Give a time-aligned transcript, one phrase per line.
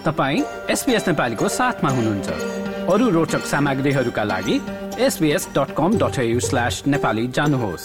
[0.00, 0.40] तपाईँ
[0.72, 2.28] एसपिएस नेपालीको साथमा हुनुहुन्छ।
[2.88, 4.56] अरू रोचक सामग्रीहरूका लागि
[5.06, 7.84] SBS dot com dot slash Nepali जानुहोस्।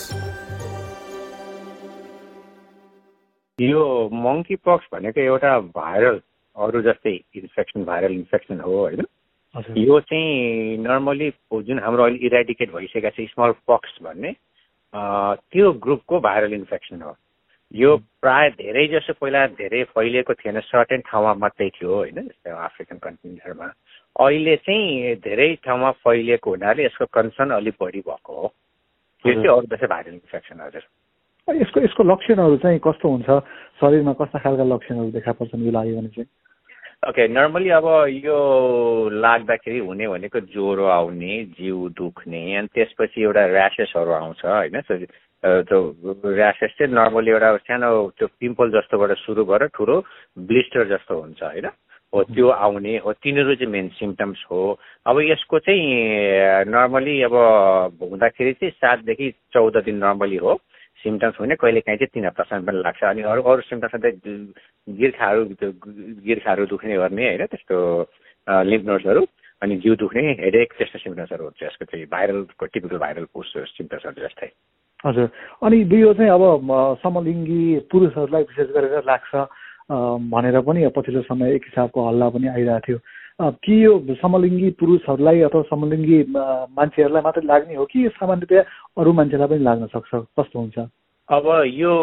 [3.59, 3.83] यो
[4.13, 6.21] मङ्की पक्स भनेको एउटा भाइरल
[6.55, 9.03] अरू जस्तै इन्फेक्सन भाइरल इन्फेक्सन हो होइन?
[9.77, 11.29] यो चाहिँ नर्मली
[11.67, 14.31] जुन हाम्रो अहिले इराडिकेट भइसकेको छ स्मल पक्स भन्ने
[15.51, 17.11] त्यो ग्रुपको भाइरल इन्फेक्सन हो।
[17.75, 22.21] यो प्राय धेरै जसो पहिला धेरै फैलिएको थिएन सर्टेन ठाउँमा मात्रै थियो होइन?
[22.21, 23.67] जस्तै अफ्रिकन कन्टिनेन्टहरूमा
[24.19, 28.53] अहिले चाहिँ धेरै ठाउँमा फैलिएको हुनाले यसको कन्सर्न अलिक बढी भएको हो।
[29.25, 30.83] यो चाहिँ अरू जस्तै भाइरल इन्फेक्सन हजुर।
[31.47, 33.29] यसको यसको लक्षणहरू चाहिँ कस्तो हुन्छ?
[33.81, 36.29] शरीरमा कस्ता खालका लक्षणहरू देखा पर्छन् यो लाग्यो भने चाहिँ?
[37.09, 37.87] ओके नर्मली अब
[38.23, 38.37] यो
[39.19, 44.81] लाग्दाखेरि हुने भनेको ज्वरो आउने जिउ दुख्ने अनि त्यसपछि एउटा ऱ्यासेसहरू आउँछ होइन?
[45.43, 45.79] त्यो
[46.33, 49.99] ऱ्यासेस चाहिँ नर्मली एउटा सानो त्यो पिम्पल जस्तोबाट सुरु भएर ठुलो
[50.37, 51.65] ब्लिस्टर जस्तो हुन्छ होइन?
[52.13, 54.61] हो त्यो आउने हो तिनीहरू चाहिँ मेन सिम्टम्स हो।
[55.05, 57.35] अब यसको चाहिँ नर्मली अब
[58.01, 60.55] हुँदाखेरि चाहिँ सातदेखि चौध दिन नर्मली हो।
[61.03, 65.43] सिम्टम्स हुने कहिले काहीँ चाहिँ तिन हप्तासम्म पनि लाग्छ। अनि अरू अरू सिम्टम्स चाहिँ गिर्खाहरू
[66.25, 67.45] गिर्खाहरू दुख्ने गर्ने होइन?
[67.45, 67.77] त्यस्तो
[68.47, 69.25] लिम्फ नोट्सहरू
[69.61, 74.49] अनि जिउ दुख्ने हेडेक त्यस्तो सिम्टम्सहरू हुन्छ। यसको चाहिँ भाइरलको टिपिकल भाइरल सिम्टम्सहरू जस्तै।
[75.03, 75.29] हजुर।
[75.63, 76.43] अनि यो चाहिँ अब
[77.03, 79.31] समलिङ्गी पुरुषहरूलाई विशेष गरेर लाग्छ
[80.33, 82.99] भनेर पनि पछिल्लो समय एक हिसाबको हल्ला पनि आइरहेको थियो।
[83.61, 88.61] कि यो समलिङ्गी पुरुषहरूलाई अथवा समलिङ्गी मान्छेहरूलाई मात्रै लाग्ने हो कि सामान्यतया
[88.97, 90.11] अरू मान्छेलाई पनि लाग्न सक्छ?
[90.39, 90.77] कस्तो हुन्छ?
[91.29, 91.93] अब यो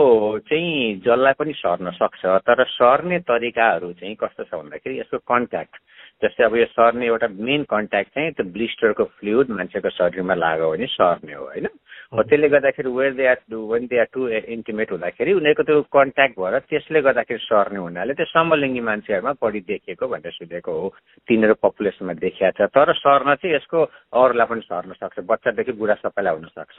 [0.50, 5.74] चाहिँ जसलाई पनि सर्न सक्छ तर सर्ने तरिकाहरू चाहिँ कस्तो छ भन्दाखेरि यसको कन्ट्याक्ट
[6.22, 10.86] जस्तै अब यो सर्ने एउटा मेन कन्ट्याक्ट चाहिँ त्यो ब्लिस्टरको फ्लुइड मान्छेको शरीरमा लाग्यो भने
[10.90, 11.66] सर्ने हो होइन?
[12.12, 13.38] हो त्यसले गर्दाखेरि where they are
[13.72, 18.27] when they are too intimate हुँदाखेरि उनीहरूको त्यो कन्ट्याक्ट भएर त्यसले गर्दाखेरि सर्ने हुनाले त्यो
[18.28, 20.88] समलिङ्गी मान्छेहरूमा बढी देखिएको भनेर सुनेको हो।
[21.28, 23.78] तिनीहरू पपुलेसनमा देखिया छ तर सर्न चाहिँ यसको
[24.12, 26.78] अरूलाई पनि सर्न सक्छ बच्चादेखि बुढा सबैलाई हुनसक्छ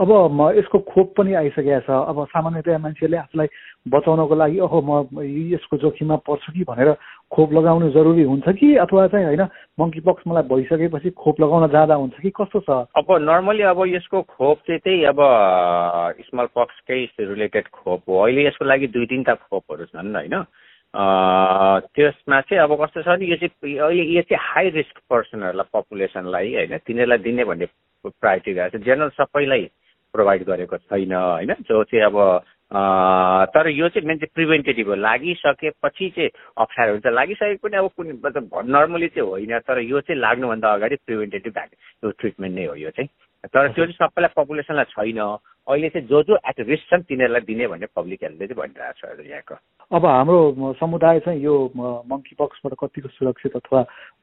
[0.00, 0.10] अब
[0.56, 3.48] यसको खोप पनि आइसकेको छ। अब सामान्यतया मान्छेले आफूलाई
[3.92, 5.20] बचाउनको लागि ओहो म
[5.52, 6.64] यसको जोखिममा पर्छु कि?
[6.64, 6.96] भनेर
[7.30, 8.74] खोप लगाउनु जरुरी हुन्छ कि?
[8.76, 9.42] अथवा चाहिँ होइन
[9.80, 12.30] मङ्की पक्स मलाई भइसकेपछि खोप लगाउन जाँदा हुन्छ कि?
[12.30, 12.70] कस्तो छ?
[12.96, 15.20] अब नर्मली अब यसको खोप चाहिँ त्यही अब
[16.26, 20.36] स्मल पक्सकै रिलेटेड खोप हो। अहिले यसको लागि दुई तिनवटा खोपहरू छन् होइन?
[21.94, 26.54] त्यसमा चाहिँ अब कस्तो छ भने यो चाहिँ अहिले यो चाहिँ हाई रिस्क पर्सनहरूलाई पपुलेसनलाई
[26.54, 26.76] होइन?
[26.82, 27.66] तिनीहरूलाई दिने भन्ने
[28.10, 29.70] प्रायोरिटी छ। जेनरल सबैलाई
[30.14, 31.54] प्रोभाइड गरेको छैन होइन?
[31.62, 37.68] जो चाहिँ अब तर यो चाहिँ मेन चाहिँ प्रिभेन्टेटिभ हो। लागिसकेपछि चाहिँ अप्ठ्यारो हुन्छ। लागिसकेको
[37.68, 41.58] पनि अब कुनै मतलब नर्मली चाहिँ होइन तर यो चाहिँ लाग्नुभन्दा अगाडि प्रिभेन्टेटिभ
[42.04, 43.08] यो ट्रिटमेन्ट नै हो यो चाहिँ।
[43.50, 45.18] तर त्यो चाहिँ सबैलाई पपुलेसनलाई छैन।
[45.66, 49.26] अहिले चाहिँ जो जो एट रिस्क छन् तिनीहरूलाई दिने भन्ने पब्लिक हेल्थले चाहिँ भनिरहेको छ
[49.26, 49.54] यहाँको।
[49.96, 53.80] अब हाम्रो समुदाय चाहिँ यो मङ्की पक्सबाट कतिको सुरक्षित अथवा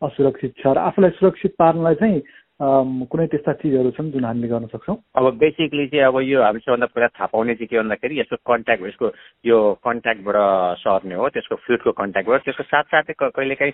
[0.07, 0.67] असुरक्षित छ?
[0.67, 2.21] र आफूलाई सुरक्षित पार्नलाई चाहिँ
[2.59, 4.97] कुनै त्यस्ता चिजहरू छन् जुन हामीले गर्न सक्छौँ?
[5.13, 8.81] अब बेसिकली चाहिँ अब यो हामी सबभन्दा पहिला थाहा पाउने चाहिँ के भन्दाखेरि यसको कन्ट्याक्ट
[8.87, 9.07] यसको
[9.45, 10.37] यो कन्ट्याक्टबाट
[10.81, 13.73] सर्ने हो त्यसको फ्लुटको कन्ट्याक्टबाट त्यसको साथसाथै कहिलेकाहीँ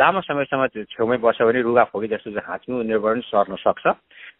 [0.00, 3.84] लामो समयसम्म छेउमै बस्यो भने रुगा खोकी जस्तो हाँच्नु उनीहरूबाट पनि सर्न सक्छ।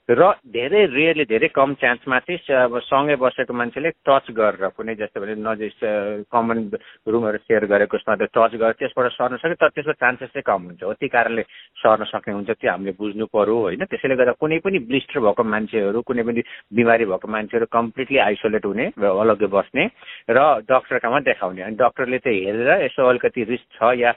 [0.08, 5.20] र धेरै रेयरली धेरै कम चान्समा चाहिँ अब सँगै बसेको मान्छेले टच गरेर कुनै जस्तो
[5.20, 6.58] भने नजिक कमन
[7.04, 10.62] रुमहरू सेयर गरेको उसमा त्यो टच गरेर त्यसबाट सर्न सक्यो तर त्यसको चान्सेस चाहिँ कम
[10.64, 11.42] हुन्छ। हो त्यही कारणले
[11.76, 13.84] सर्न सक्ने हुन्छ त्यो हामीले बुझ्नु पऱ्यो होइन?
[13.84, 16.40] त्यसैले गर्दा कुनै पनि ब्लिस्टर भएको मान्छेहरू कुनै पनि
[16.72, 19.84] बिमारी भएको मान्छेहरू कम्प्लिटली आइसोलेट हुने अलग्गै बस्ने
[20.32, 24.16] र डक्टर कहाँ देखाउने। अनि डक्टरले चाहिँ हेरेर यसो अलिकति रिस्क छ या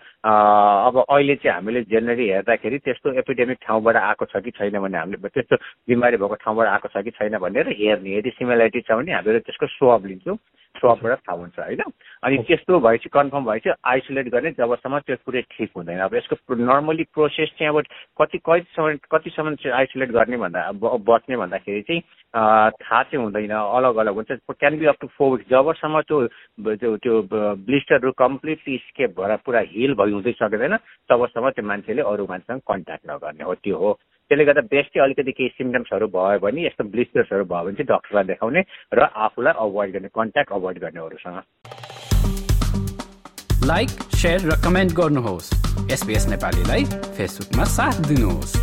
[0.87, 5.27] अब अहिले चाहिँ हामीले जेनरली हेर्दाखेरि त्यस्तो एपिडेमिक ठाउँबाट आएको छ कि छैन भने हामीले
[5.27, 5.55] त्यस्तो
[5.87, 9.67] बिमारी भएको ठाउँबाट आएको छ कि छैन भनेर हेर्ने। यदि सिमिलारिटी छ भने हामीहरू त्यसको
[9.67, 10.37] स्वाब लिन्छौँ।
[10.75, 11.81] स्वाबबाट थाहा हुन्छ होइन?
[12.23, 17.03] अनि त्यस्तो भएपछि कन्फर्म भएपछि आइसोलेट गर्ने जबसम्म त्यो पुरै ठिक हुँदैन। अब यसको नर्मली
[17.11, 17.81] प्रोसेस चाहिँ अब
[18.21, 24.15] कति कतिसम्म कतिसम्म चाहिँ आइसोलेट गर्ने भन्दा बच्ने भन्दाखेरि चाहिँ थाहा चाहिँ हुँदैन। अलग अलग
[24.15, 25.49] हुन्छ। Can be up to four weeks.
[25.51, 26.19] जबसम्म त्यो
[26.79, 27.15] त्यो त्यो
[27.67, 30.77] ब्लिस्टरहरू कम्प्लिटली स्केप भएर पुरा हिल भइ हुँदै सकिँदैन
[31.11, 33.91] तबसम्म त्यो मान्छेले अरू मान्छेसँग कन्ट्याक्ट नगर्ने हो। त्यो हो।
[34.31, 38.61] त्यसले गर्दा बेस्ट अलिकति केही सिम्टम्सहरू भयो भने यस्तो ब्लिस्टर्सहरू भयो भने चाहिँ डक्टरलाई देखाउने
[38.95, 41.37] र आफूलाई अभोइड गर्ने कन्ट्याक्ट अभोइड गर्नेहरूसँग।
[43.67, 45.51] लाइक सेयर र कमेन्ट गर्नुहोस्
[45.91, 46.83] एसपिएस नेपालीलाई
[47.19, 48.53] फेसबुकमा साथ दिनुहोस्।